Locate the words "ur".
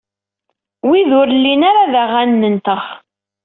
1.21-1.27